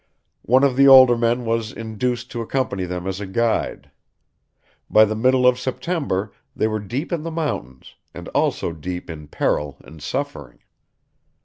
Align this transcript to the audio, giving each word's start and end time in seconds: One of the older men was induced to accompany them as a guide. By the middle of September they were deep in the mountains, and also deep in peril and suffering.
One 0.41 0.63
of 0.63 0.77
the 0.77 0.87
older 0.87 1.15
men 1.15 1.45
was 1.45 1.71
induced 1.71 2.31
to 2.31 2.41
accompany 2.41 2.85
them 2.85 3.05
as 3.05 3.19
a 3.19 3.27
guide. 3.27 3.91
By 4.89 5.05
the 5.05 5.13
middle 5.15 5.45
of 5.45 5.59
September 5.59 6.33
they 6.55 6.65
were 6.67 6.79
deep 6.79 7.11
in 7.11 7.21
the 7.21 7.29
mountains, 7.29 7.93
and 8.11 8.27
also 8.29 8.71
deep 8.71 9.11
in 9.11 9.27
peril 9.27 9.77
and 9.83 10.01
suffering. 10.01 10.57